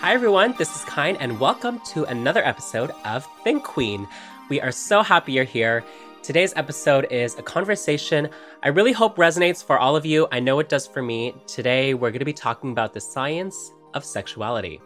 [0.00, 0.54] Hi, everyone.
[0.58, 4.06] This is Kyne, and welcome to another episode of Think Queen.
[4.50, 5.82] We are so happy you're here.
[6.22, 8.28] Today's episode is a conversation
[8.62, 10.28] I really hope resonates for all of you.
[10.30, 11.34] I know it does for me.
[11.46, 14.82] Today, we're going to be talking about the science of sexuality.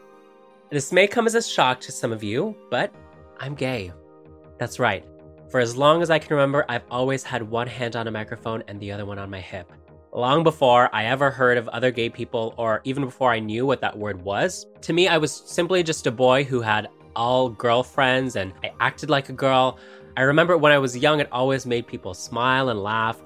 [0.70, 2.94] This may come as a shock to some of you, but
[3.40, 3.92] I'm gay.
[4.58, 5.04] That's right.
[5.50, 8.62] For as long as I can remember, I've always had one hand on a microphone
[8.68, 9.72] and the other one on my hip
[10.12, 13.80] long before I ever heard of other gay people or even before I knew what
[13.80, 14.66] that word was.
[14.82, 19.10] To me, I was simply just a boy who had all girlfriends and I acted
[19.10, 19.78] like a girl.
[20.16, 23.20] I remember when I was young, it always made people smile and laugh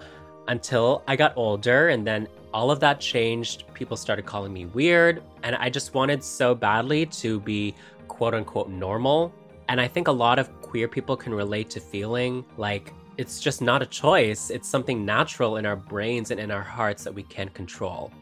[0.49, 3.65] until I got older, and then all of that changed.
[3.73, 7.75] People started calling me weird, and I just wanted so badly to be
[8.09, 9.33] quote unquote normal.
[9.69, 13.63] And I think a lot of queer people can relate to feeling like it's just
[13.63, 14.51] not a choice.
[14.51, 18.13] It's something natural in our brains and in our hearts that we can't control.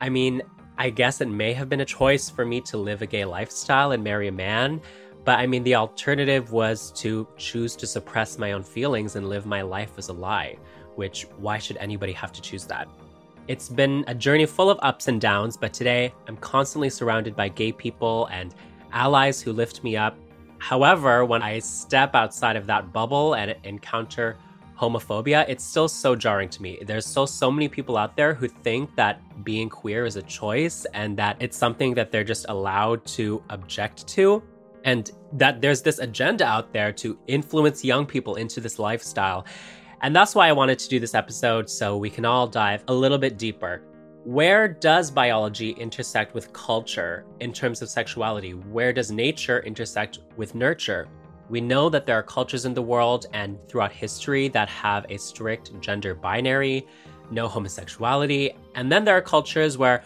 [0.00, 0.42] I mean,
[0.78, 3.92] I guess it may have been a choice for me to live a gay lifestyle
[3.92, 4.80] and marry a man,
[5.24, 9.44] but I mean, the alternative was to choose to suppress my own feelings and live
[9.44, 10.56] my life as a lie,
[10.94, 12.88] which why should anybody have to choose that?
[13.48, 17.48] It's been a journey full of ups and downs, but today I'm constantly surrounded by
[17.48, 18.54] gay people and
[18.92, 20.16] allies who lift me up
[20.58, 24.36] However, when I step outside of that bubble and encounter
[24.78, 26.78] homophobia, it's still so jarring to me.
[26.86, 30.86] There's so so many people out there who think that being queer is a choice
[30.94, 34.42] and that it's something that they're just allowed to object to
[34.84, 39.44] and that there's this agenda out there to influence young people into this lifestyle.
[40.00, 42.94] And that's why I wanted to do this episode so we can all dive a
[42.94, 43.82] little bit deeper.
[44.28, 48.52] Where does biology intersect with culture in terms of sexuality?
[48.52, 51.08] Where does nature intersect with nurture?
[51.48, 55.16] We know that there are cultures in the world and throughout history that have a
[55.16, 56.86] strict gender binary,
[57.30, 58.50] no homosexuality.
[58.74, 60.04] And then there are cultures where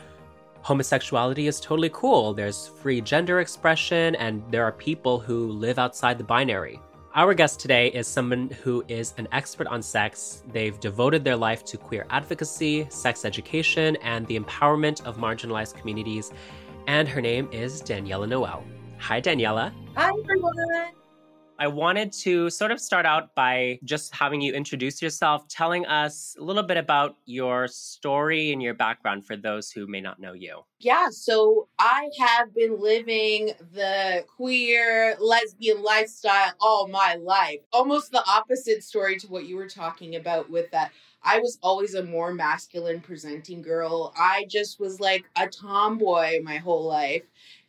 [0.61, 2.33] homosexuality is totally cool.
[2.33, 6.79] There's free gender expression, and there are people who live outside the binary.
[7.14, 10.42] Our guest today is someone who is an expert on sex.
[10.50, 16.33] They've devoted their life to queer advocacy, sex education, and the empowerment of marginalized communities.
[16.86, 18.64] And her name is Daniella Noël.
[18.98, 19.74] Hi, Daniella.
[19.95, 21.02] Hi, everyone.
[21.58, 26.36] I wanted to sort of start out by just having you introduce yourself, telling us
[26.39, 30.33] a little bit about your story and your background for those who may not know
[30.33, 30.64] you.
[30.80, 37.61] Yeah, so I have been living the queer lesbian lifestyle all my life.
[37.73, 40.91] Almost the opposite story to what you were talking about with that.
[41.24, 44.12] I was always a more masculine presenting girl.
[44.18, 47.23] I just was like a tomboy my whole life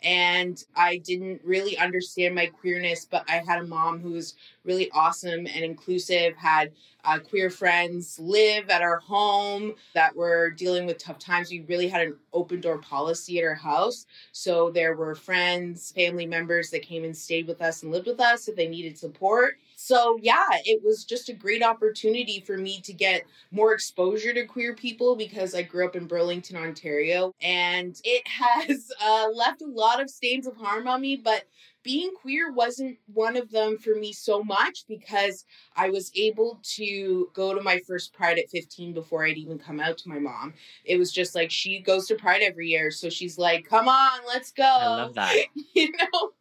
[0.03, 4.89] and I didn't really understand my queerness, but I had a mom who was really
[4.91, 6.71] awesome and inclusive, had
[7.05, 11.51] uh, queer friends live at our home that were dealing with tough times.
[11.51, 14.05] We really had an open door policy at our house.
[14.31, 18.19] So there were friends, family members that came and stayed with us and lived with
[18.19, 19.57] us if they needed support.
[19.85, 24.45] So, yeah, it was just a great opportunity for me to get more exposure to
[24.45, 27.33] queer people because I grew up in Burlington, Ontario.
[27.41, 31.43] And it has uh, left a lot of stains of harm on me, but
[31.83, 35.43] being queer wasn't one of them for me so much because
[35.75, 39.81] I was able to go to my first Pride at 15 before I'd even come
[39.81, 40.53] out to my mom.
[40.85, 44.19] It was just like she goes to Pride every year, so she's like, "Come on,
[44.27, 45.35] let's go." I love that.
[45.73, 46.31] you know.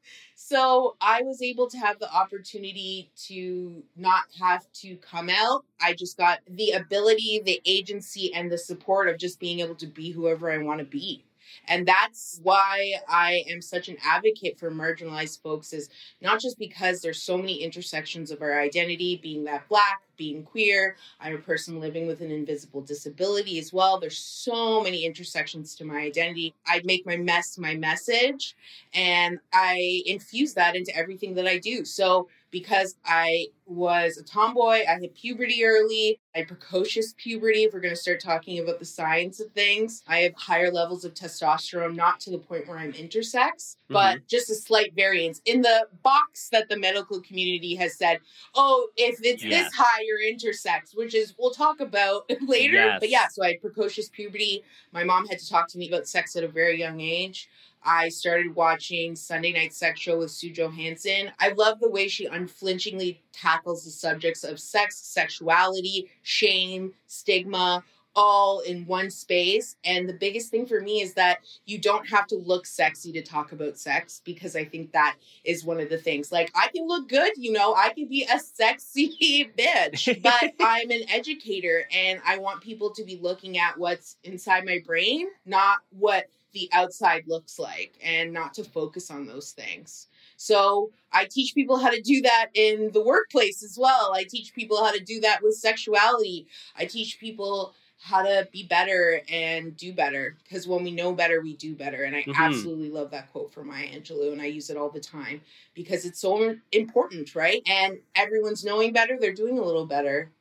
[0.45, 5.65] So I was able to have the opportunity to not have to come out.
[5.81, 9.87] I just got the ability, the agency, and the support of just being able to
[9.87, 11.25] be whoever I want to be.
[11.69, 15.89] And that's why I am such an advocate for marginalized folks is
[16.21, 20.97] not just because there's so many intersections of our identity, being that black, being queer,
[21.21, 23.99] I'm a person living with an invisible disability as well.
[23.99, 26.55] There's so many intersections to my identity.
[26.67, 28.55] I make my mess my message
[28.95, 31.85] and I infuse that into everything that I do.
[31.85, 34.83] So because I was a tomboy.
[34.87, 36.21] I had puberty early.
[36.35, 40.05] I had precocious puberty, if we're going to start talking about the science of things.
[40.07, 43.95] I have higher levels of testosterone, not to the point where I'm intersex, mm-hmm.
[43.95, 45.41] but just a slight variance.
[45.47, 48.21] In the box that the medical community has said,
[48.55, 49.65] oh, if it's yes.
[49.65, 52.75] this high, you're intersex, which is, we'll talk about later.
[52.75, 53.01] Yes.
[53.01, 54.63] But yeah, so I had precocious puberty.
[54.93, 57.49] My mom had to talk to me about sex at a very young age.
[57.85, 61.31] I started watching Sunday Night Sex Show with Sue Johanson.
[61.41, 67.83] I love the way she unflinchingly tackles the subjects of sex, sexuality, shame, stigma,
[68.15, 69.77] all in one space.
[69.85, 73.23] And the biggest thing for me is that you don't have to look sexy to
[73.23, 76.31] talk about sex because I think that is one of the things.
[76.31, 80.91] Like, I can look good, you know, I can be a sexy bitch, but I'm
[80.91, 85.79] an educator and I want people to be looking at what's inside my brain, not
[85.91, 90.09] what the outside looks like, and not to focus on those things.
[90.37, 94.13] So I teach people how to do that in the workplace as well.
[94.15, 96.47] I teach people how to do that with sexuality.
[96.77, 101.41] I teach people how to be better and do better because when we know better
[101.41, 102.33] we do better and i mm-hmm.
[102.35, 105.41] absolutely love that quote from maya angelou and i use it all the time
[105.73, 110.33] because it's so important right and everyone's knowing better they're doing a little better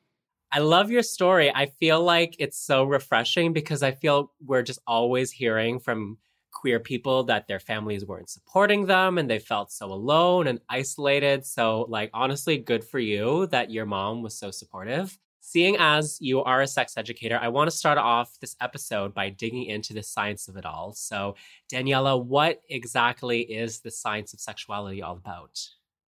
[0.52, 1.52] I love your story.
[1.54, 6.18] I feel like it's so refreshing because I feel we're just always hearing from
[6.52, 11.46] queer people that their families weren't supporting them and they felt so alone and isolated.
[11.46, 15.18] So, like, honestly, good for you that your mom was so supportive.
[15.40, 19.30] Seeing as you are a sex educator, I want to start off this episode by
[19.30, 20.94] digging into the science of it all.
[20.94, 21.36] So,
[21.70, 25.58] Daniella, what exactly is the science of sexuality all about?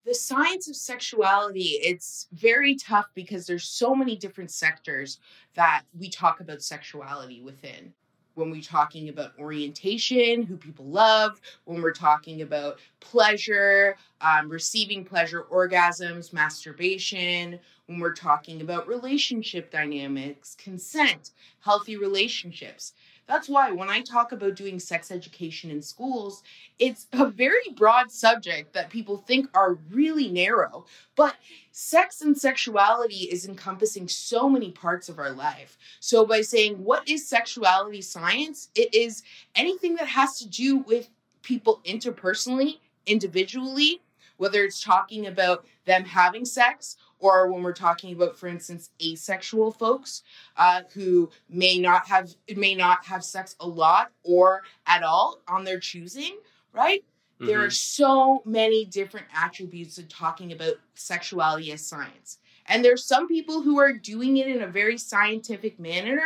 [0.05, 5.19] The science of sexuality, it's very tough because there's so many different sectors
[5.55, 7.91] that we talk about sexuality within
[8.35, 15.03] when we're talking about orientation, who people love, when we're talking about pleasure, um, receiving
[15.03, 21.31] pleasure, orgasms, masturbation, when we're talking about relationship dynamics, consent,
[21.61, 22.93] healthy relationships.
[23.27, 26.43] That's why when I talk about doing sex education in schools,
[26.77, 30.85] it's a very broad subject that people think are really narrow.
[31.15, 31.35] But
[31.71, 35.77] sex and sexuality is encompassing so many parts of our life.
[35.99, 38.69] So by saying, what is sexuality science?
[38.75, 39.23] It is
[39.55, 41.09] anything that has to do with
[41.41, 42.77] people interpersonally,
[43.07, 44.01] individually,
[44.37, 49.71] whether it's talking about them having sex or when we're talking about for instance asexual
[49.71, 50.23] folks
[50.57, 55.63] uh, who may not have may not have sex a lot or at all on
[55.63, 56.37] their choosing
[56.73, 57.03] right
[57.39, 57.47] mm-hmm.
[57.47, 63.27] there are so many different attributes of talking about sexuality as science and there's some
[63.27, 66.21] people who are doing it in a very scientific manner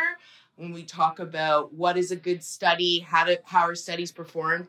[0.60, 4.68] when we talk about what is a good study, how to how are studies performed.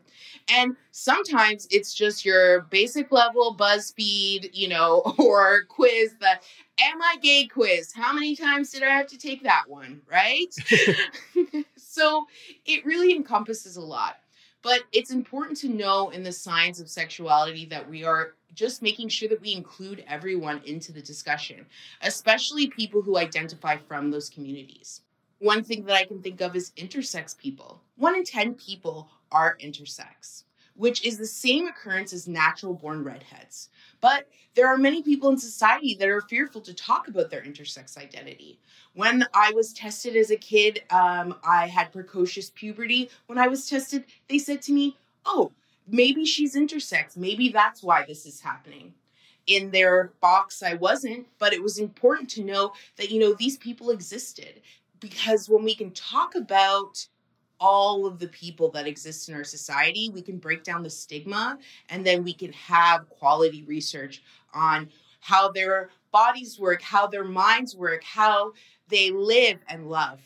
[0.50, 6.30] And sometimes it's just your basic level BuzzFeed, you know, or quiz the
[6.80, 7.92] am I gay quiz.
[7.94, 10.54] How many times did I have to take that one, right?
[11.76, 12.26] so
[12.66, 14.16] it really encompasses a lot.
[14.64, 19.10] But it's important to know in the science of sexuality that we are just making
[19.10, 21.66] sure that we include everyone into the discussion,
[22.02, 25.02] especially people who identify from those communities.
[25.42, 27.82] One thing that I can think of is intersex people.
[27.96, 30.44] One in 10 people are intersex,
[30.76, 33.70] which is the same occurrence as natural born redheads.
[34.02, 37.98] But there are many people in society that are fearful to talk about their intersex
[37.98, 38.60] identity.
[38.94, 43.10] When I was tested as a kid, um, I had precocious puberty.
[43.26, 44.96] When I was tested, they said to me,
[45.26, 45.52] Oh,
[45.88, 47.18] maybe she's intersex.
[47.18, 48.94] Maybe that's why this is happening
[49.48, 53.58] in their box I wasn't, but it was important to know that, you know, these
[53.58, 54.62] people existed
[55.02, 57.06] because when we can talk about
[57.60, 61.60] all of the people that exist in our society, we can break down the stigma
[61.90, 64.90] and then we can have quality research on
[65.20, 68.54] how their bodies work, how their minds work, how
[68.88, 70.20] they live and love.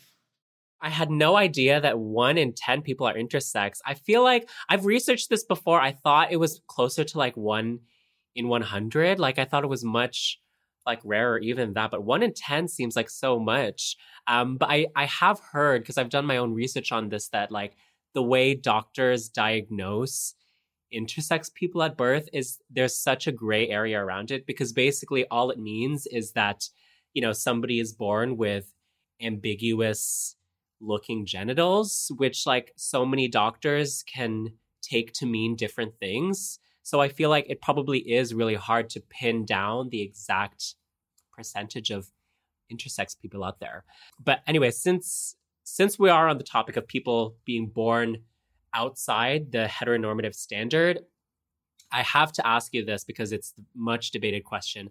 [0.80, 3.78] I had no idea that one in 10 people are intersex.
[3.84, 5.80] I feel like I've researched this before.
[5.80, 7.80] I thought it was closer to like one
[8.34, 9.18] in 100.
[9.18, 10.38] Like I thought it was much
[10.86, 13.96] like rarer even that, but one in 10 seems like so much.
[14.26, 17.50] Um, but I, I have heard, because I've done my own research on this, that
[17.50, 17.76] like
[18.14, 20.34] the way doctors diagnose
[20.94, 25.50] intersex people at birth is there's such a gray area around it because basically all
[25.50, 26.68] it means is that,
[27.12, 28.72] you know, somebody is born with
[29.20, 30.36] ambiguous
[30.80, 34.48] looking genitals, which like so many doctors can
[34.82, 36.58] take to mean different things.
[36.82, 40.74] So I feel like it probably is really hard to pin down the exact
[41.36, 42.08] percentage of
[42.72, 43.84] intersex people out there.
[44.22, 48.18] But anyway, since since we are on the topic of people being born
[48.72, 51.00] outside the heteronormative standard,
[51.90, 54.90] I have to ask you this because it's the much debated question.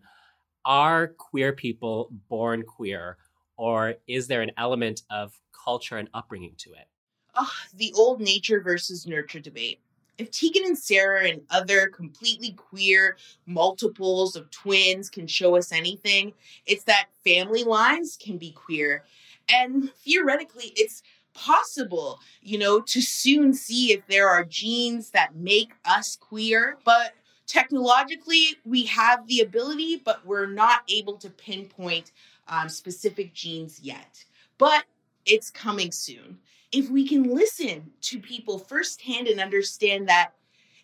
[0.66, 3.18] Are queer people born queer,
[3.58, 6.88] or is there an element of culture and upbringing to it?
[7.36, 9.80] Oh, the old nature versus nurture debate
[10.18, 16.34] if Tegan and Sara and other completely queer multiples of twins can show us anything,
[16.66, 19.04] it's that family lines can be queer.
[19.50, 21.04] And theoretically, it's
[21.34, 26.78] possible, you know, to soon see if there are genes that make us queer.
[26.86, 27.14] But
[27.46, 32.12] technologically, we have the ability, but we're not able to pinpoint
[32.48, 34.24] um, specific genes yet.
[34.58, 34.86] But
[35.26, 36.40] it's coming soon.
[36.76, 40.32] If we can listen to people firsthand and understand that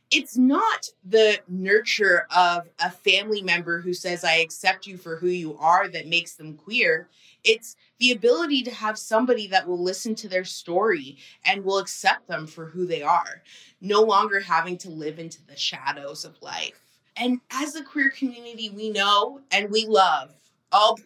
[0.09, 5.27] it's not the nurture of a family member who says, I accept you for who
[5.27, 7.09] you are that makes them queer.
[7.43, 12.25] It's the ability to have somebody that will listen to their story and will accept
[12.25, 13.41] them for who they are,
[13.81, 16.81] no longer having to live into the shadows of life.
[17.17, 20.33] And as a queer community, we know and we love.
[20.71, 20.97] All,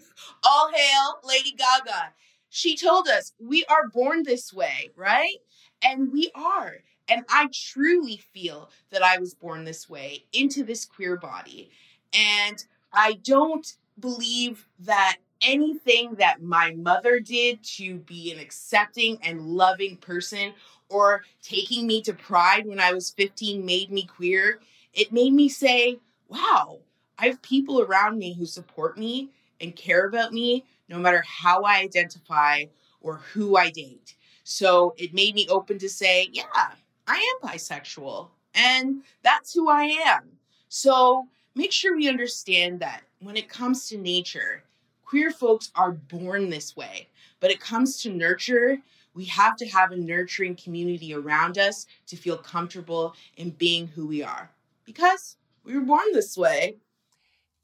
[0.43, 2.13] all hail Lady Gaga.
[2.55, 5.35] She told us we are born this way, right?
[5.83, 6.75] And we are.
[7.09, 11.69] And I truly feel that I was born this way into this queer body.
[12.13, 13.67] And I don't
[13.99, 20.53] believe that anything that my mother did to be an accepting and loving person
[20.87, 24.61] or taking me to pride when I was 15 made me queer.
[24.93, 26.79] It made me say, wow,
[27.19, 31.63] I have people around me who support me and care about me no matter how
[31.63, 32.65] I identify
[33.01, 34.15] or who I date.
[34.43, 36.71] So it made me open to say, yeah,
[37.07, 40.23] I am bisexual and that's who I am.
[40.69, 44.63] So make sure we understand that when it comes to nature,
[45.03, 47.07] queer folks are born this way.
[47.39, 48.79] But it comes to nurture,
[49.13, 54.07] we have to have a nurturing community around us to feel comfortable in being who
[54.07, 54.49] we are
[54.83, 56.77] because we were born this way.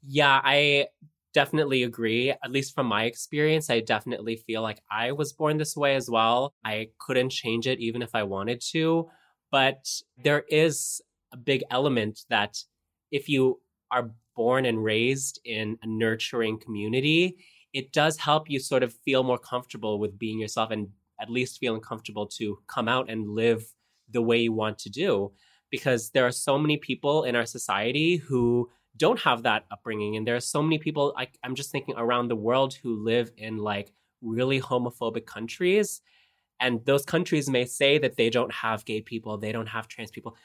[0.06, 0.88] Yeah, I
[1.32, 2.30] definitely agree.
[2.30, 6.10] At least from my experience, I definitely feel like I was born this way as
[6.10, 6.54] well.
[6.64, 9.08] I couldn't change it even if I wanted to.
[9.50, 9.86] But
[10.22, 11.00] there is
[11.32, 12.58] a big element that
[13.10, 13.60] if you
[13.90, 17.36] are born and raised in a nurturing community,
[17.72, 20.88] it does help you sort of feel more comfortable with being yourself and
[21.20, 23.64] at least feeling comfortable to come out and live
[24.10, 25.32] the way you want to do.
[25.70, 30.16] Because there are so many people in our society who don't have that upbringing.
[30.16, 33.30] And there are so many people, I, I'm just thinking around the world, who live
[33.36, 36.02] in like really homophobic countries
[36.62, 40.12] and those countries may say that they don't have gay people, they don't have trans
[40.12, 40.36] people.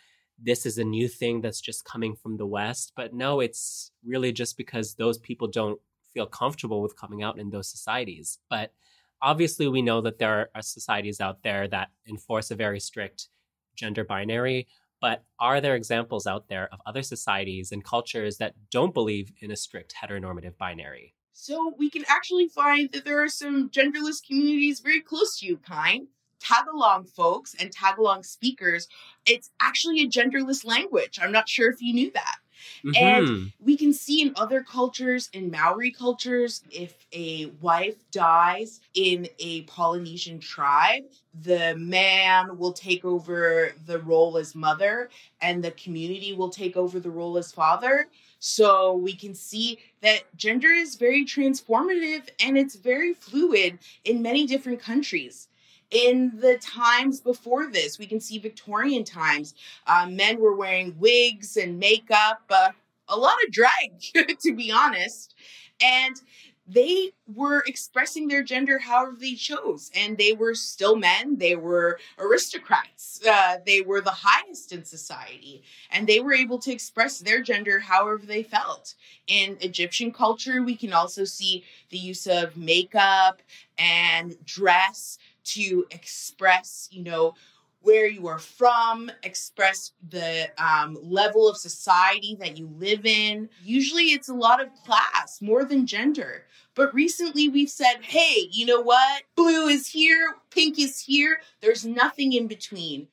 [0.41, 2.93] This is a new thing that's just coming from the West.
[2.95, 5.79] But no, it's really just because those people don't
[6.11, 8.39] feel comfortable with coming out in those societies.
[8.49, 8.73] But
[9.21, 13.29] obviously, we know that there are societies out there that enforce a very strict
[13.75, 14.67] gender binary.
[14.99, 19.51] But are there examples out there of other societies and cultures that don't believe in
[19.51, 21.13] a strict heteronormative binary?
[21.33, 25.57] So we can actually find that there are some genderless communities very close to you,
[25.57, 26.07] Kyne.
[26.39, 28.87] Tagalog folks and Tagalog speakers,
[29.25, 31.19] it's actually a genderless language.
[31.21, 32.37] I'm not sure if you knew that.
[32.83, 32.95] Mm-hmm.
[32.95, 39.27] And we can see in other cultures, in Maori cultures, if a wife dies in
[39.39, 41.03] a Polynesian tribe,
[41.43, 45.09] the man will take over the role as mother
[45.41, 48.07] and the community will take over the role as father.
[48.39, 54.45] So we can see that gender is very transformative and it's very fluid in many
[54.45, 55.47] different countries.
[55.91, 59.53] In the times before this, we can see Victorian times,
[59.86, 62.72] uh, men were wearing wigs and makeup, uh,
[63.08, 64.01] a lot of drag,
[64.39, 65.34] to be honest.
[65.82, 66.20] And
[66.67, 69.89] they were expressing their gender however they chose.
[69.96, 71.38] And they were still men.
[71.38, 73.25] They were aristocrats.
[73.25, 75.63] Uh, they were the highest in society.
[75.91, 78.96] And they were able to express their gender however they felt.
[79.27, 83.41] In egyptian culture we can also see the use of makeup
[83.77, 87.33] and dress to express you know
[87.81, 93.47] where you are from, express the um, level of society that you live in.
[93.63, 96.43] Usually it's a lot of class more than gender.
[96.75, 99.23] But recently we've said, hey, you know what?
[99.35, 101.39] Blue is here, pink is here.
[101.61, 103.07] There's nothing in between.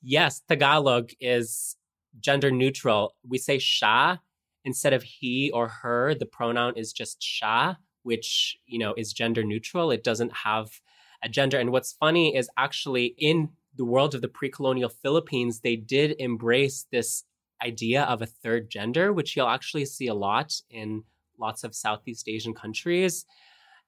[0.00, 1.76] Yes, Tagalog is
[2.20, 3.14] gender neutral.
[3.26, 4.18] We say sha
[4.64, 6.14] instead of he or her.
[6.14, 7.74] The pronoun is just sha,
[8.04, 9.90] which, you know, is gender neutral.
[9.90, 10.80] It doesn't have
[11.22, 11.58] a gender.
[11.58, 16.16] And what's funny is actually in the world of the pre colonial Philippines, they did
[16.18, 17.24] embrace this
[17.62, 21.04] idea of a third gender, which you'll actually see a lot in
[21.38, 23.24] lots of Southeast Asian countries.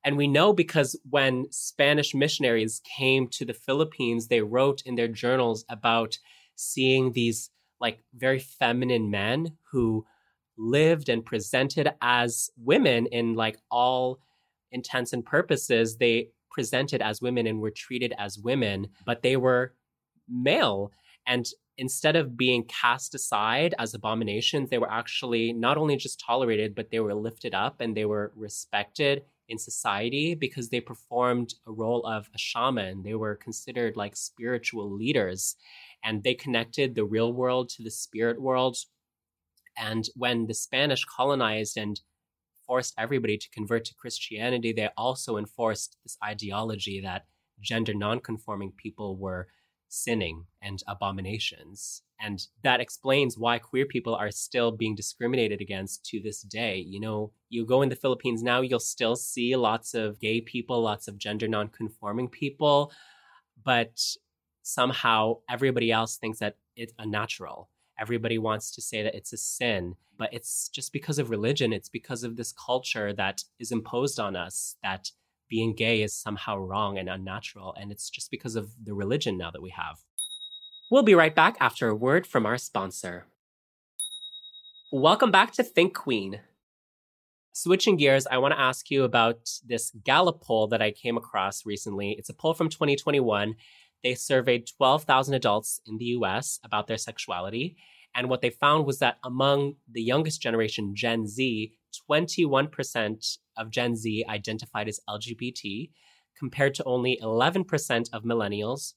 [0.04, 5.08] And we know because when Spanish missionaries came to the Philippines, they wrote in their
[5.08, 6.18] journals about
[6.56, 10.06] seeing these like very feminine men who
[10.56, 14.20] lived and presented as women in like all
[14.72, 15.96] intents and purposes.
[15.96, 19.74] They presented as women and were treated as women, but they were
[20.28, 20.92] male.
[21.26, 26.74] And instead of being cast aside as abominations, they were actually not only just tolerated,
[26.74, 31.72] but they were lifted up and they were respected in society because they performed a
[31.72, 33.02] role of a shaman.
[33.02, 35.56] They were considered like spiritual leaders
[36.04, 38.76] and they connected the real world to the spirit world.
[39.76, 42.00] And when the Spanish colonized and
[42.70, 47.24] forced everybody to convert to Christianity, they also enforced this ideology that
[47.60, 49.48] gender nonconforming people were
[49.88, 52.02] sinning and abominations.
[52.20, 56.76] And that explains why queer people are still being discriminated against to this day.
[56.76, 60.80] You know, you go in the Philippines now, you'll still see lots of gay people,
[60.80, 62.92] lots of gender nonconforming people,
[63.64, 64.00] but
[64.62, 67.68] somehow everybody else thinks that it's unnatural.
[68.00, 71.70] Everybody wants to say that it's a sin, but it's just because of religion.
[71.70, 75.10] It's because of this culture that is imposed on us that
[75.50, 77.74] being gay is somehow wrong and unnatural.
[77.78, 79.98] And it's just because of the religion now that we have.
[80.90, 83.26] We'll be right back after a word from our sponsor.
[84.90, 86.40] Welcome back to Think Queen.
[87.52, 91.66] Switching gears, I want to ask you about this Gallup poll that I came across
[91.66, 92.12] recently.
[92.12, 93.56] It's a poll from 2021.
[94.02, 97.76] They surveyed 12,000 adults in the US about their sexuality.
[98.14, 101.72] And what they found was that among the youngest generation, Gen Z,
[102.10, 105.90] 21% of Gen Z identified as LGBT,
[106.36, 108.94] compared to only 11% of millennials,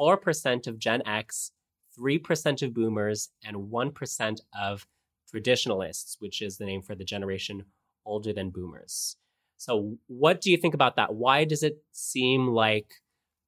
[0.00, 1.52] 4% of Gen X,
[1.98, 4.86] 3% of boomers, and 1% of
[5.30, 7.64] traditionalists, which is the name for the generation
[8.04, 9.16] older than boomers.
[9.56, 11.14] So, what do you think about that?
[11.14, 12.94] Why does it seem like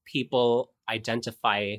[0.04, 1.76] people identify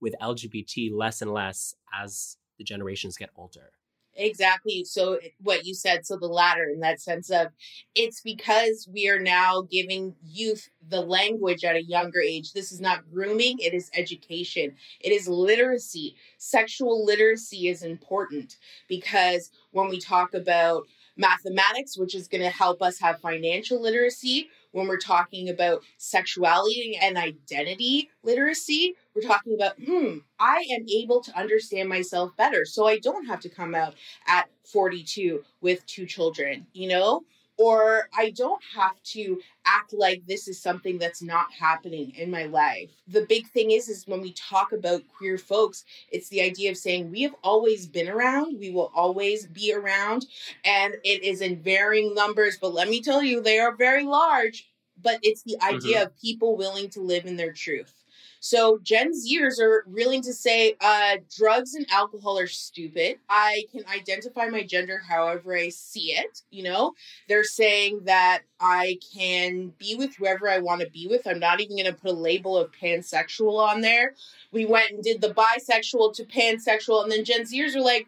[0.00, 3.72] with LGBT less and less as the generations get older?
[4.18, 4.82] Exactly.
[4.84, 7.48] So what you said, so the latter in that sense of
[7.94, 12.52] it's because we are now giving youth the language at a younger age.
[12.52, 14.74] This is not grooming, it is education.
[15.00, 16.16] It is literacy.
[16.36, 18.56] Sexual literacy is important
[18.88, 24.48] because when we talk about mathematics, which is going to help us have financial literacy,
[24.72, 31.20] when we're talking about sexuality and identity literacy, we're talking about, hmm, I am able
[31.22, 32.64] to understand myself better.
[32.64, 33.94] So I don't have to come out
[34.26, 37.24] at 42 with two children, you know?
[37.58, 42.44] Or I don't have to act like this is something that's not happening in my
[42.44, 42.90] life.
[43.08, 46.76] The big thing is is when we talk about queer folks, it's the idea of
[46.76, 50.26] saying we have always been around, we will always be around,
[50.64, 54.70] and it is in varying numbers, but let me tell you they are very large,
[55.02, 56.06] but it's the idea mm-hmm.
[56.06, 57.92] of people willing to live in their truth.
[58.40, 63.18] So Gen Zers are willing to say uh, drugs and alcohol are stupid.
[63.28, 66.42] I can identify my gender however I see it.
[66.50, 66.94] You know,
[67.28, 71.26] they're saying that I can be with whoever I want to be with.
[71.26, 74.14] I'm not even going to put a label of pansexual on there.
[74.52, 78.06] We went and did the bisexual to pansexual, and then Gen Zers are like,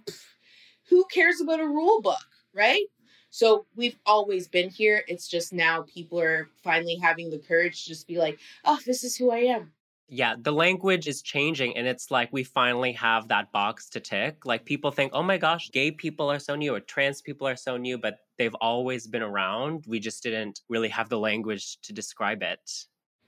[0.88, 2.18] who cares about a rule book,
[2.54, 2.86] right?
[3.30, 5.04] So we've always been here.
[5.06, 9.04] It's just now people are finally having the courage to just be like, oh, this
[9.04, 9.72] is who I am
[10.10, 14.44] yeah, the language is changing and it's like we finally have that box to tick.
[14.44, 17.56] Like people think, oh my gosh, gay people are so new or trans people are
[17.56, 19.84] so new, but they've always been around.
[19.86, 22.86] We just didn't really have the language to describe it.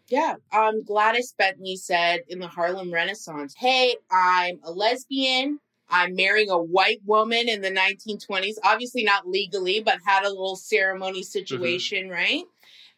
[0.09, 0.35] Yeah.
[0.53, 5.61] Um, Gladys Bentley said in the Harlem Renaissance, Hey, I'm a lesbian.
[5.89, 8.55] I'm marrying a white woman in the 1920s.
[8.65, 11.25] Obviously, not legally, but had a little ceremony mm-hmm.
[11.25, 12.13] situation, mm-hmm.
[12.13, 12.45] right?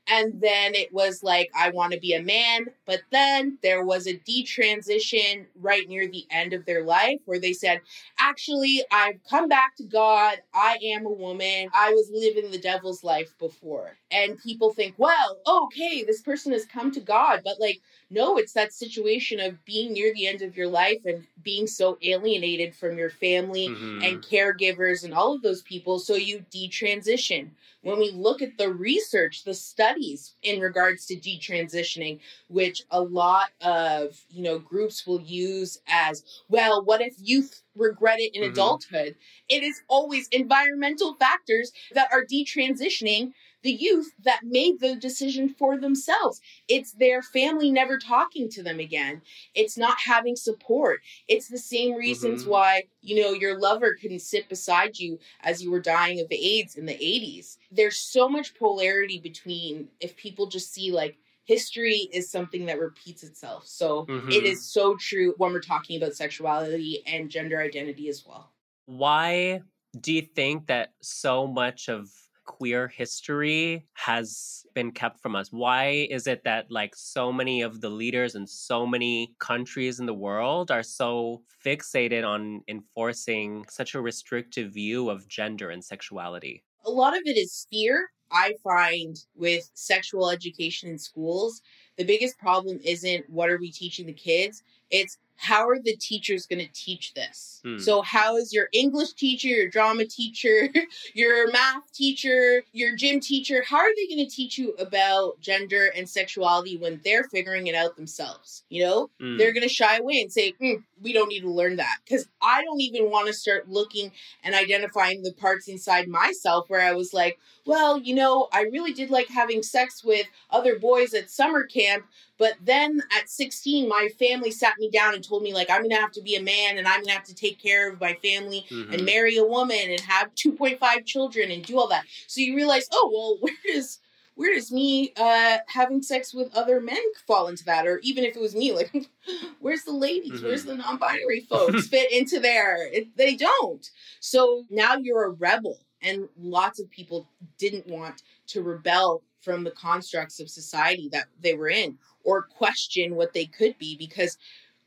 [0.07, 2.67] And then it was like, I want to be a man.
[2.85, 7.55] But then there was a detransition right near the end of their life where they
[7.55, 7.81] said,
[8.19, 10.39] Actually, I've come back to God.
[10.53, 11.71] I am a woman.
[11.75, 13.97] I was living the devil's life before.
[14.11, 17.41] And people think, Well, okay, this person has come to God.
[17.43, 21.27] But like, no, it's that situation of being near the end of your life and
[21.43, 24.03] being so alienated from your family mm-hmm.
[24.03, 25.99] and caregivers and all of those people.
[25.99, 27.51] So you detransition
[27.85, 32.19] when we look at the research, the studies in regards to detransitioning,
[32.49, 38.21] which a lot of you know groups will use as well, what if youth regret
[38.21, 38.53] it in mm-hmm.
[38.53, 39.15] adulthood?
[39.49, 43.33] It is always environmental factors that are detransitioning
[43.65, 46.41] the youth that made the decision for themselves.
[46.69, 49.23] It's their family never talking to them again.
[49.55, 51.01] It's not having support.
[51.29, 52.51] It's the same reasons mm-hmm.
[52.51, 56.77] why, you know, your lover couldn't sit beside you as you were dying of AIDS
[56.77, 57.57] in the 80s.
[57.73, 63.23] There's so much polarity between if people just see like history is something that repeats
[63.23, 63.67] itself.
[63.67, 64.29] So mm-hmm.
[64.29, 68.51] it is so true when we're talking about sexuality and gender identity as well.
[68.87, 69.63] Why
[69.99, 72.11] do you think that so much of
[72.45, 75.53] queer history has been kept from us?
[75.53, 80.07] Why is it that like so many of the leaders in so many countries in
[80.07, 86.65] the world are so fixated on enforcing such a restrictive view of gender and sexuality?
[86.85, 88.11] A lot of it is fear.
[88.31, 91.63] I find with sexual education in schools,
[91.97, 94.63] the biggest problem isn't what are we teaching the kids?
[94.91, 97.61] It's how are the teachers going to teach this?
[97.65, 97.79] Hmm.
[97.79, 100.69] So, how is your English teacher, your drama teacher,
[101.15, 105.91] your math teacher, your gym teacher, how are they going to teach you about gender
[105.97, 108.65] and sexuality when they're figuring it out themselves?
[108.71, 109.39] You know, Mm.
[109.39, 111.99] they're going to shy away and say, "Mm, we don't need to learn that.
[112.05, 114.11] Because I don't even want to start looking
[114.43, 118.93] and identifying the parts inside myself where I was like, well, you know, I really
[118.93, 122.05] did like having sex with other boys at summer camp,
[122.39, 125.91] but then at 16, my family sat me down and told me, like, I'm going
[125.91, 128.01] to have to be a man and I'm going to have to take care of
[128.01, 128.93] my family Mhm.
[128.93, 132.05] and marry a woman and have 2.5 children and do all that.
[132.27, 134.01] So you realize, oh, well, where does.
[134.37, 137.87] Where does me uh, having sex with other men fall into that?
[137.87, 138.93] Or even if it was me, like,
[139.61, 140.43] where's the ladies?
[140.43, 142.93] Where's the non binary folks fit into there?
[142.93, 143.89] It, they don't.
[144.21, 145.79] So now you're a rebel.
[146.03, 151.55] And lots of people didn't want to rebel from the constructs of society that they
[151.55, 154.37] were in or question what they could be because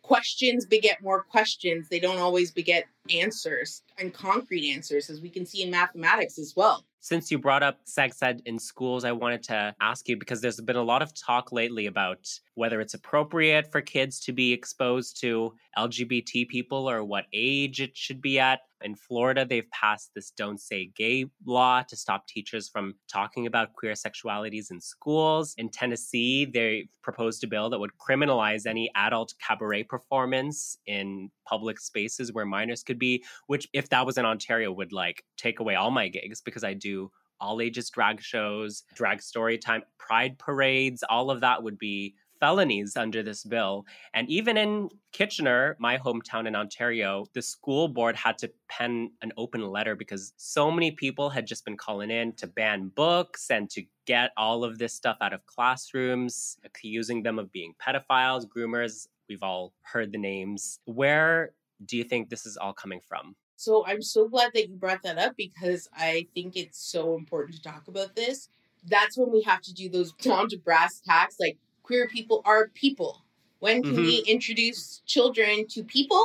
[0.01, 1.89] questions beget more questions.
[1.89, 6.55] They don't always beget answers and concrete answers, as we can see in mathematics as
[6.55, 6.85] well.
[7.07, 10.59] Since you brought up sex ed in schools, I wanted to ask you because there's
[10.59, 15.21] been a lot of talk lately about whether it's appropriate for kids to be exposed
[15.21, 18.59] to LGBT people or what age it should be at.
[18.83, 23.73] In Florida, they've passed this Don't Say Gay law to stop teachers from talking about
[23.73, 25.55] queer sexualities in schools.
[25.57, 31.79] In Tennessee, they proposed a bill that would criminalize any adult cabaret performance in public
[31.79, 35.75] spaces where minors could be, which, if that was in Ontario, would like take away
[35.75, 41.03] all my gigs because I do all ages drag shows, drag story time, pride parades,
[41.09, 43.85] all of that would be felonies under this bill.
[44.13, 49.31] And even in Kitchener, my hometown in Ontario, the school board had to pen an
[49.37, 53.69] open letter because so many people had just been calling in to ban books and
[53.71, 59.07] to get all of this stuff out of classrooms, accusing them of being pedophiles, groomers.
[59.27, 60.79] We've all heard the names.
[60.85, 61.53] Where
[61.85, 63.35] do you think this is all coming from?
[63.57, 67.55] So I'm so glad that you brought that up because I think it's so important
[67.57, 68.49] to talk about this.
[68.85, 71.37] That's when we have to do those down to brass tacks.
[71.39, 73.23] Like queer people are people.
[73.59, 74.05] When can Mhm.
[74.05, 76.23] we introduce children to people?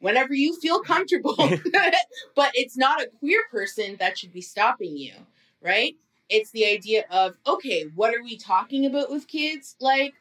[0.00, 1.36] Whenever you feel comfortable.
[2.34, 5.12] but it's not a queer person that should be stopping you,
[5.60, 5.96] right?
[6.30, 9.76] It's the idea of, okay, what are we talking about with kids?
[9.80, 10.14] Like,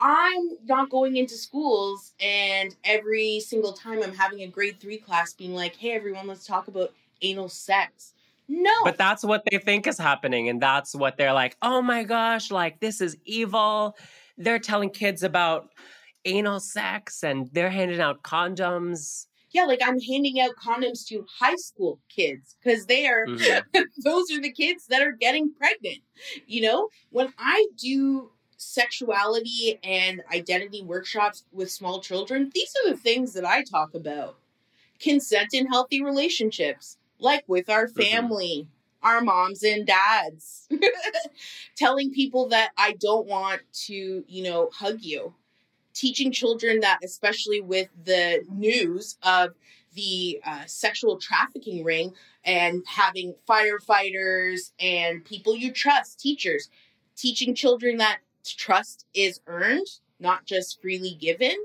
[0.00, 5.32] I'm not going into schools and every single time I'm having a grade three class
[5.34, 8.14] being like, hey, everyone, let's talk about anal sex.
[8.48, 8.72] No.
[8.82, 10.48] But that's what they think is happening.
[10.48, 13.96] And that's what they're like, oh my gosh, like this is evil.
[14.38, 15.68] They're telling kids about
[16.24, 19.26] anal sex and they're handing out condoms.
[19.52, 23.62] yeah, like I'm handing out condoms to high school kids because they are, Mhm.
[24.04, 25.98] those are the kids that are getting pregnant.
[26.46, 32.96] You know, when I do sexuality and identity workshops with small children, these are the
[32.96, 34.36] things that I talk about
[35.00, 37.96] consent in healthy relationships, like with our Mhm.
[37.96, 38.68] family.
[39.02, 40.68] Our moms and dads
[41.76, 45.34] telling people that I don't want to, you know, hug you.
[45.94, 49.54] Teaching children that, especially with the news of
[49.94, 56.68] the uh, sexual trafficking ring and having firefighters and people you trust, teachers,
[57.16, 59.86] teaching children that trust is earned,
[60.18, 61.56] not just freely given,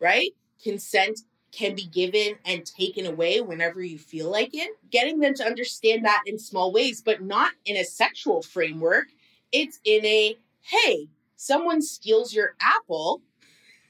[0.00, 0.30] right?
[0.62, 1.20] Consent
[1.52, 4.70] can be given and taken away whenever you feel like it.
[4.90, 9.06] Getting them to understand that in small ways, but not in a sexual framework.
[9.52, 13.20] It's in a hey, someone steals your apple.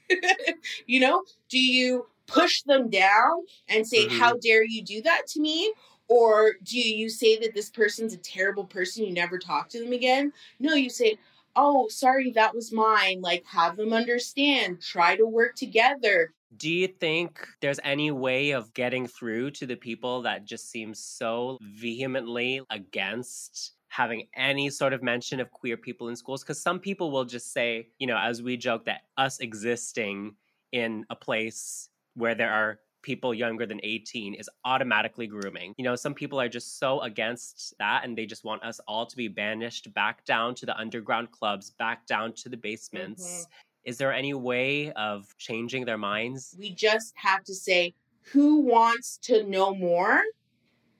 [0.85, 4.11] you know, do you push them down and say, Mhm.
[4.11, 5.73] How dare you do that to me?
[6.07, 9.93] Or do you say that this person's a terrible person, you never talk to them
[9.93, 10.33] again?
[10.59, 11.17] No, you say,
[11.55, 13.21] Oh, sorry, that was mine.
[13.21, 16.33] Like, have them understand, try to work together.
[16.55, 20.93] Do you think there's any way of getting through to the people that just seem
[20.93, 26.43] so vehemently against having any sort of mention of queer people in schools?
[26.43, 30.35] Because some people will just say, you know, as we joke, that us existing
[30.71, 35.75] in a place where there are people younger than 18 is automatically grooming.
[35.77, 39.05] You know, some people are just so against that and they just want us all
[39.05, 43.23] to be banished back down to the underground clubs, back down to the basements.
[43.23, 43.45] Mhm.
[43.83, 46.55] Is there any way of changing their minds?
[46.57, 47.93] We just have to say,
[48.31, 50.23] Who wants to know more?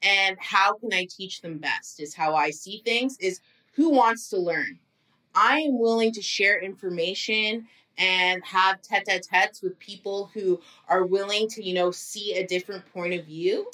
[0.02, 2.02] And how can I teach them best?
[2.02, 3.40] Is how I see things, is
[3.76, 4.80] who wants to learn?
[5.34, 11.64] I am willing to share information and have tete-a-tetes with people who are willing to,
[11.64, 13.68] you know, see a different point of view.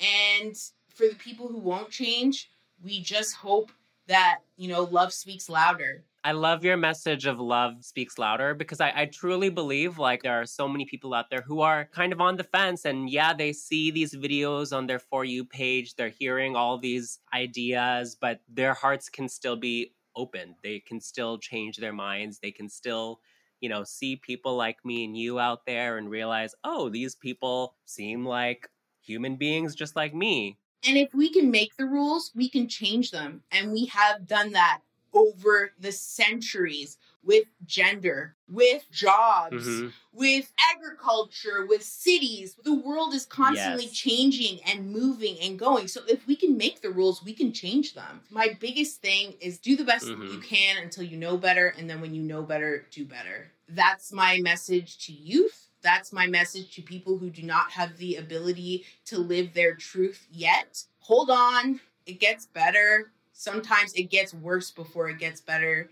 [0.00, 0.56] And
[0.88, 2.50] for the people who won't change,
[2.82, 3.70] we just hope
[4.06, 6.02] that, you know, love speaks louder.
[6.22, 10.38] I love your message of love speaks louder because I, I, truly believe like there
[10.38, 13.32] are so many people out there who are kind of on the fence and yeah,
[13.32, 18.40] they see these videos on their For You page, they're hearing all these ideas, but
[18.50, 20.56] their hearts can still be open.
[20.62, 22.38] They can still change their minds.
[22.38, 23.20] They can still,
[23.60, 27.76] you know, see people like me and you out there and realize, oh, these people
[27.84, 28.68] seem like
[29.02, 30.58] human beings just like me.
[30.86, 33.42] And if we can make the rules, we can change them.
[33.52, 34.80] And we have done that
[35.12, 39.88] over the centuries with gender, with jobs, mm-hmm.
[40.12, 42.56] with agriculture, with cities.
[42.64, 43.92] The world is constantly yes.
[43.92, 45.88] changing and moving and going.
[45.88, 48.22] So if we can make the rules, we can change them.
[48.30, 50.22] My biggest thing is do the best mm-hmm.
[50.22, 51.74] you can until you know better.
[51.78, 53.50] And then when you know better, do better.
[53.68, 55.68] That's my message to youth.
[55.82, 60.26] That's my message to people who do not have the ability to live their truth
[60.30, 60.84] yet.
[61.00, 65.88] Hold on, it gets better sometimes it gets worse before it gets better.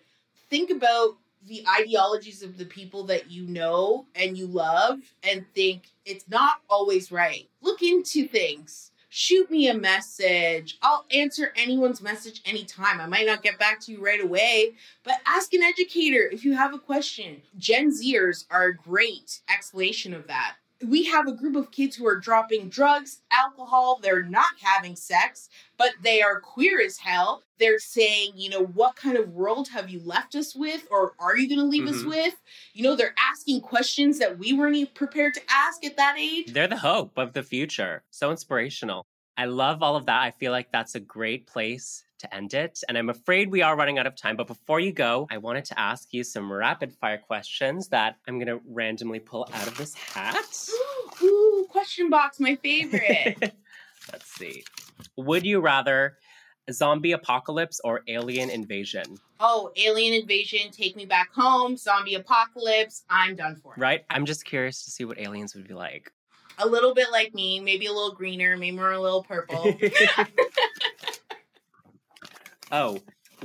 [0.51, 5.85] Think about the ideologies of the people that you know and you love and think
[6.05, 7.49] it's not always right.
[7.63, 8.91] Look into things.
[9.09, 10.77] Shoot me a message.
[10.83, 13.01] I'll answer anyone's message anytime.
[13.01, 16.53] I might not get back to you right away, but ask an educator if you
[16.53, 17.41] have a question.
[17.57, 22.07] Gen Zers are a great explanation of that we have a group of kids who
[22.07, 27.43] are dropping drugs, alcohol, they're not having sex, but they are queer as hell.
[27.59, 31.37] They're saying, you know, what kind of world have you left us with, or are
[31.37, 31.99] you going to leave mm-hmm.
[31.99, 32.37] us with?
[32.73, 36.53] You know, they're asking questions that we weren't even prepared to ask at that age.
[36.53, 38.05] They're the hope of the future.
[38.11, 39.07] So inspirational.
[39.39, 40.21] I love all of that.
[40.21, 42.81] I feel like that's a great place to end it.
[42.89, 44.37] And I'm afraid we are running out of time.
[44.37, 48.39] But before you go, I wanted to ask you some rapid fire questions that I'm
[48.39, 50.69] going to randomly pull out of this hat.
[51.23, 53.37] Ooh, question box, my favorite.
[54.13, 54.65] Let's see.
[55.17, 56.19] Would you rather
[56.73, 59.19] zombie apocalypse or alien invasion?
[59.39, 61.77] Oh, alien invasion, take me back home.
[61.77, 63.75] Zombie apocalypse, I'm done for.
[63.77, 64.05] Right?
[64.11, 66.11] I'm just curious to see what aliens would be like.
[66.59, 69.79] A little bit like me, maybe a little greener, maybe more a little purple.
[72.71, 72.99] Oh,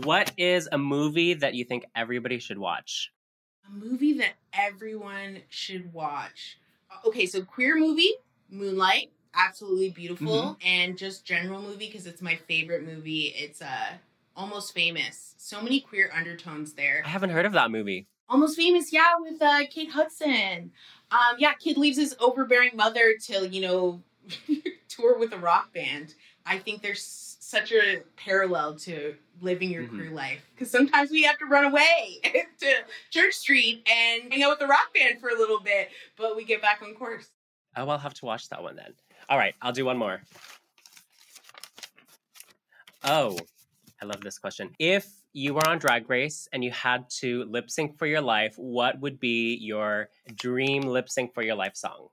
[0.04, 3.12] what is a movie that you think everybody should watch?
[3.67, 6.58] A movie that everyone should watch.
[7.06, 8.12] Okay, so queer movie,
[8.49, 10.67] Moonlight, absolutely beautiful, mm-hmm.
[10.67, 13.34] and just general movie because it's my favorite movie.
[13.38, 13.93] It's uh
[14.36, 15.36] almost famous.
[15.38, 17.04] So many queer undertones there.
[17.06, 18.08] I haven't heard of that movie.
[18.30, 20.71] Almost famous, yeah, with uh, Kate Hudson.
[21.13, 24.02] Um, yeah, kid leaves his overbearing mother to you know
[24.89, 26.15] tour with a rock band.
[26.45, 29.99] I think there's such a parallel to living your mm-hmm.
[29.99, 32.19] crew life because sometimes we have to run away
[32.60, 32.73] to
[33.12, 36.43] Church Street and hang out with the rock band for a little bit, but we
[36.43, 37.30] get back on course.
[37.78, 38.93] Oh, I'll have to watch that one then.
[39.30, 40.21] All right, I'll do one more.
[43.04, 43.38] Oh,
[44.02, 44.69] I love this question.
[44.80, 48.53] If you were on Drag Race and you had to lip sync for your life,
[48.57, 52.09] what would be your dream lip sync for your life song?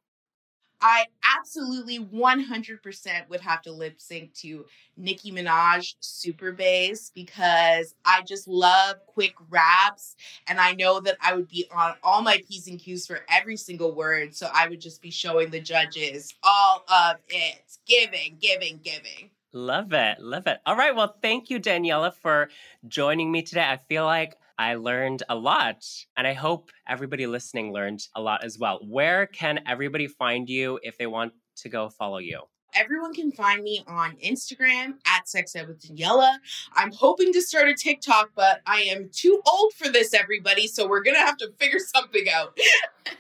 [0.83, 1.05] I
[1.37, 4.65] absolutely 100% would have to lip sync to
[4.97, 11.35] Nicki Minaj Super Bass because I just love quick raps and I know that I
[11.35, 14.35] would be on all my P's and Q's for every single word.
[14.35, 17.61] So I would just be showing the judges all of it.
[17.87, 19.31] Giving, giving, giving.
[19.53, 20.21] Love it.
[20.21, 20.59] Love it.
[20.65, 20.95] All right.
[20.95, 22.51] Well, thank you, Daniella, for
[22.87, 23.67] joining me today.
[23.69, 25.85] I feel like I learned a lot,
[26.17, 28.79] and I hope everybody listening learned a lot as well.
[28.87, 32.43] Where can everybody find you if they want to go follow you?
[32.75, 36.39] Everyone can find me on Instagram at Sex Ed with Daniella.
[36.75, 40.87] I'm hoping to start a TikTok, but I am too old for this, everybody, so
[40.87, 42.57] we're gonna have to figure something out.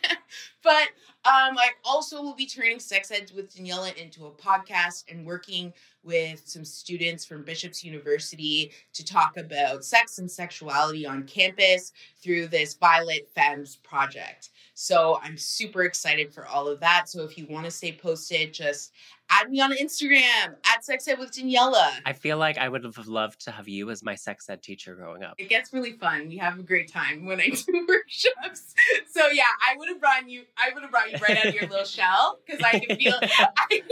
[0.62, 0.88] but
[1.23, 5.75] um, I also will be turning Sex Ed with Daniella into a podcast and working
[6.02, 12.46] with some students from Bishop's University to talk about sex and sexuality on campus through
[12.48, 14.50] this Violet Femmes project.
[14.83, 17.07] So I'm super excited for all of that.
[17.11, 18.93] So if you want to stay posted, just
[19.29, 21.99] add me on Instagram at Sex Ed with Daniella.
[22.07, 24.95] I feel like I would have loved to have you as my sex ed teacher
[24.95, 25.35] growing up.
[25.37, 26.29] It gets really fun.
[26.29, 28.75] We have a great time when I do workshops.
[29.11, 30.45] So yeah, I would have brought you.
[30.57, 33.19] I would have brought you right out of your little shell because I can feel.
[33.21, 33.83] I,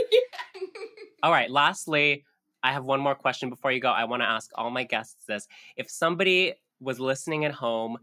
[1.21, 1.51] all right.
[1.51, 2.25] Lastly,
[2.63, 3.91] I have one more question before you go.
[3.91, 5.47] I want to ask all my guests this:
[5.77, 7.97] If somebody was listening at home,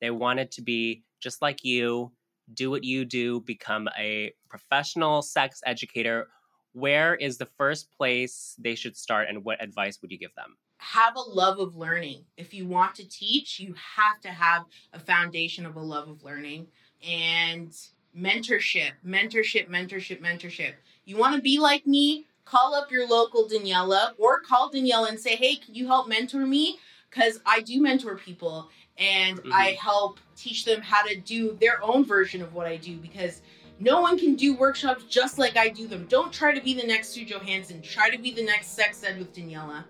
[0.00, 2.12] they wanted to be just like you
[2.54, 6.28] do what you do, become a professional sex educator,
[6.72, 10.56] where is the first place they should start and what advice would you give them?
[10.78, 12.24] Have a love of learning.
[12.36, 16.24] If you want to teach, you have to have a foundation of a love of
[16.24, 16.68] learning
[17.06, 17.76] and
[18.16, 20.74] mentorship, mentorship, mentorship, mentorship.
[21.04, 22.26] You want to be like me?
[22.44, 26.46] Call up your local Daniella or call Daniella and say, hey, can you help mentor
[26.46, 26.78] me?
[27.10, 29.52] Because I do mentor people and mm-hmm.
[29.52, 33.42] I help teach them how to do their own version of what I do because
[33.78, 36.06] no one can do workshops just like I do them.
[36.08, 37.80] Don't try to be the next Sue Johanson.
[37.80, 39.86] Try to be the next sex ed with Daniella.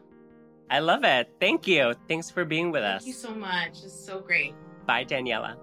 [0.71, 1.29] I love it.
[1.41, 1.95] Thank you.
[2.09, 3.03] Thanks for being with Thank us.
[3.03, 3.85] Thank you so much.
[3.85, 4.55] It's so great.
[4.87, 5.57] Bye, Daniella.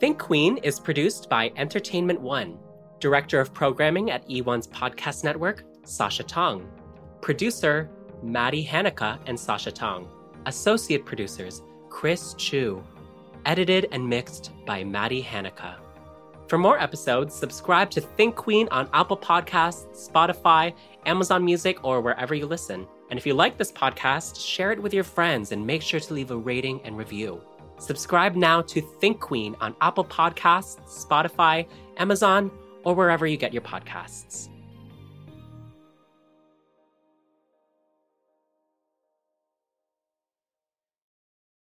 [0.00, 2.58] Think Queen is produced by Entertainment One.
[2.98, 6.68] Director of Programming at E1's Podcast Network, Sasha Tong.
[7.22, 7.88] Producer,
[8.22, 10.08] Maddie Hanukkah and Sasha Tong.
[10.46, 12.82] Associate producers, Chris Chu.
[13.46, 15.76] Edited and mixed by Maddie Hanukkah.
[16.48, 20.74] For more episodes, subscribe to Think Queen on Apple Podcasts, Spotify,
[21.06, 22.86] Amazon Music, or wherever you listen.
[23.08, 26.14] And if you like this podcast, share it with your friends and make sure to
[26.14, 27.40] leave a rating and review.
[27.78, 32.50] Subscribe now to Think Queen on Apple Podcasts, Spotify, Amazon,
[32.84, 34.48] or wherever you get your podcasts.